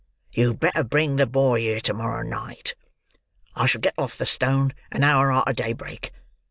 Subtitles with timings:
[0.31, 2.73] You'd better bring the boy here to morrow night.
[3.53, 6.11] I shall get off the stone an hour arter daybreak.